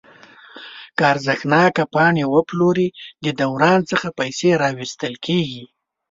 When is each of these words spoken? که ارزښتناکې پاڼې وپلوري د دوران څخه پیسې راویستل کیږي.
که 0.97 1.03
ارزښتناکې 1.11 1.83
پاڼې 1.93 2.23
وپلوري 2.35 2.87
د 3.25 3.27
دوران 3.41 3.79
څخه 3.91 4.07
پیسې 4.19 4.49
راویستل 4.63 5.13
کیږي. 5.25 5.63